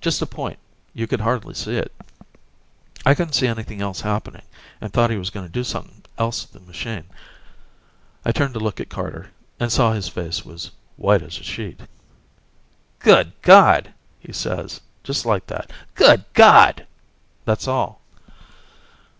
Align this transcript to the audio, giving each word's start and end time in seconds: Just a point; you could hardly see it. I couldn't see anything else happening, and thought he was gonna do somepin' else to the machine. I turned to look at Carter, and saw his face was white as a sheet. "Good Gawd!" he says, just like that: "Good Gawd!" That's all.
Just 0.00 0.22
a 0.22 0.26
point; 0.26 0.60
you 0.92 1.08
could 1.08 1.20
hardly 1.22 1.52
see 1.52 1.74
it. 1.76 1.90
I 3.04 3.12
couldn't 3.12 3.32
see 3.32 3.48
anything 3.48 3.82
else 3.82 4.02
happening, 4.02 4.44
and 4.80 4.92
thought 4.92 5.10
he 5.10 5.16
was 5.16 5.30
gonna 5.30 5.48
do 5.48 5.64
somepin' 5.64 6.04
else 6.16 6.44
to 6.44 6.52
the 6.52 6.60
machine. 6.60 7.06
I 8.24 8.30
turned 8.30 8.54
to 8.54 8.60
look 8.60 8.78
at 8.80 8.88
Carter, 8.88 9.32
and 9.58 9.72
saw 9.72 9.92
his 9.92 10.08
face 10.08 10.44
was 10.44 10.70
white 10.96 11.22
as 11.22 11.40
a 11.40 11.42
sheet. 11.42 11.80
"Good 13.00 13.32
Gawd!" 13.42 13.92
he 14.20 14.32
says, 14.32 14.80
just 15.02 15.26
like 15.26 15.48
that: 15.48 15.72
"Good 15.96 16.24
Gawd!" 16.34 16.86
That's 17.44 17.66
all. 17.66 18.00